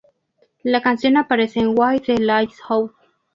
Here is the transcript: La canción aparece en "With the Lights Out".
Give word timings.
La 0.63 0.81
canción 0.81 1.15
aparece 1.15 1.59
en 1.59 1.75
"With 1.77 2.01
the 2.07 2.17
Lights 2.17 2.59
Out". 2.69 2.95